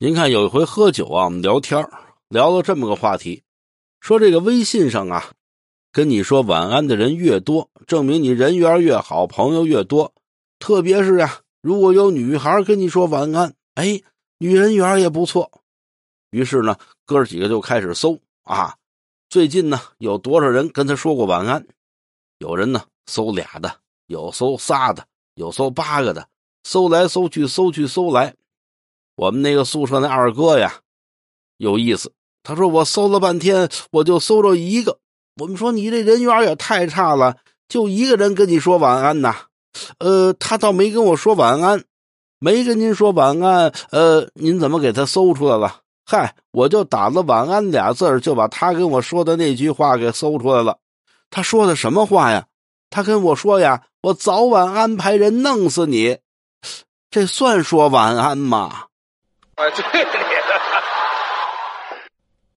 [0.00, 1.84] 您看有一回喝酒啊，我们聊天
[2.28, 3.42] 聊了这么个话题，
[4.00, 5.32] 说这个微信上啊，
[5.90, 10.14] 跟你说晚安的人越多，证明你人缘越好，朋友越多。
[10.60, 14.00] 特别是啊，如果有女孩跟你说晚安，哎，
[14.38, 15.50] 女人缘也不错。
[16.30, 18.76] 于是呢，哥几个就开始搜啊，
[19.28, 21.66] 最近呢有多少人跟他说过晚安？
[22.38, 25.04] 有人呢搜俩的，有搜仨的，
[25.34, 26.28] 有搜八个的，
[26.62, 28.36] 搜来搜去，搜去搜来。
[29.18, 30.76] 我们那个宿舍那二哥呀，
[31.56, 32.12] 有意思。
[32.44, 35.00] 他说：“我搜了半天，我就搜着一个。”
[35.42, 37.36] 我们说：“你这人缘也太差了，
[37.68, 39.34] 就一个人跟你说晚安呐？”
[39.98, 41.82] 呃，他倒没跟我说晚安，
[42.38, 43.72] 没跟您说晚安。
[43.90, 45.80] 呃，您怎么给他搜出来了？
[46.06, 50.78] 嗨，我就打了“晚安”俩字就把他跟我说的那句话给搜出来了。
[51.28, 52.46] 他说的什么话呀？
[52.88, 56.18] 他跟我说呀：“我早晚安排人弄死你。”
[57.10, 58.84] 这算说晚安吗？
[59.58, 60.04] 啊，对